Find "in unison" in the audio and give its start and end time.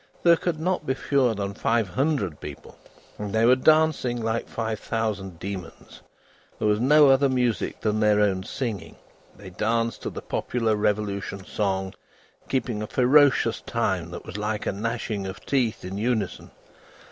15.85-16.49